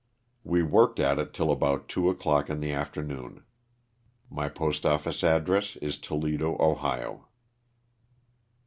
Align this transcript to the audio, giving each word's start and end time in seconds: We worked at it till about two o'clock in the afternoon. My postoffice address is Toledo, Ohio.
We 0.43 0.63
worked 0.63 0.99
at 0.99 1.19
it 1.19 1.31
till 1.31 1.51
about 1.51 1.87
two 1.87 2.09
o'clock 2.09 2.49
in 2.49 2.59
the 2.59 2.71
afternoon. 2.71 3.43
My 4.31 4.49
postoffice 4.49 5.23
address 5.23 5.75
is 5.75 5.99
Toledo, 5.99 6.57
Ohio. 6.59 7.27